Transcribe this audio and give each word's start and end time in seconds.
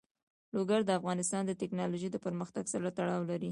لوگر 0.55 0.79
د 0.85 0.91
افغانستان 0.99 1.41
د 1.45 1.51
تکنالوژۍ 1.61 2.09
پرمختګ 2.25 2.63
سره 2.73 2.87
تړاو 2.97 3.23
لري. 3.31 3.49